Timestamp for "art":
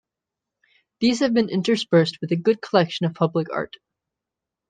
3.53-3.75